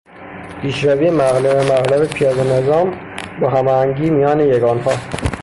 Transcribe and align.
پیشروی 0.61 1.09
مرحله 1.09 1.53
به 1.53 1.63
مرحلهی 1.69 2.07
پیاده 2.07 2.43
نظام 2.43 2.97
با 3.41 3.49
هماهنگی 3.49 4.09
میان 4.09 4.39
یگانها 4.39 4.91